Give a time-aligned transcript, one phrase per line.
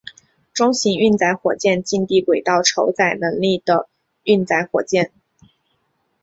[0.51, 3.87] 中型运载火箭近地轨道酬载能力的
[4.23, 5.11] 运载火箭。